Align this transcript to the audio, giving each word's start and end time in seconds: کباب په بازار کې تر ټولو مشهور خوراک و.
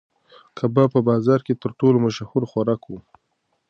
کباب 0.57 0.89
په 0.93 0.99
بازار 1.09 1.39
کې 1.45 1.53
تر 1.61 1.71
ټولو 1.79 1.97
مشهور 2.05 2.43
خوراک 2.51 2.81
و. 2.87 2.91